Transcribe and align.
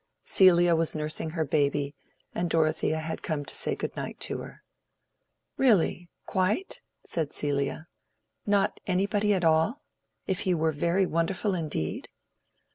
Celia 0.23 0.75
was 0.75 0.95
nursing 0.95 1.29
her 1.29 1.45
baby, 1.45 1.93
and 2.33 2.49
Dorothea 2.49 2.97
had 2.97 3.21
come 3.21 3.45
to 3.45 3.55
say 3.55 3.75
good 3.75 3.95
night 3.95 4.19
to 4.21 4.39
her. 4.39 4.63
"Really—quite?" 5.57 6.81
said 7.05 7.31
Celia. 7.33 7.87
"Not 8.47 8.79
anybody 8.87 9.31
at 9.35 9.43
all—if 9.43 10.39
he 10.39 10.55
were 10.55 10.71
very 10.71 11.05
wonderful 11.05 11.53
indeed?" 11.53 12.09